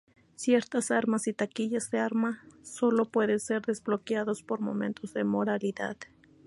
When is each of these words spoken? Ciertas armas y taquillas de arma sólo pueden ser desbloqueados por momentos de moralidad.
Ciertas 0.35 0.89
armas 0.89 1.27
y 1.27 1.33
taquillas 1.33 1.91
de 1.91 1.99
arma 1.99 2.43
sólo 2.63 3.05
pueden 3.11 3.39
ser 3.39 3.61
desbloqueados 3.63 4.41
por 4.41 4.59
momentos 4.59 5.13
de 5.13 5.23
moralidad. 5.23 5.95